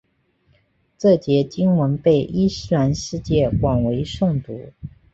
[0.97, 4.71] 这节经文被伊斯兰世界广为诵读。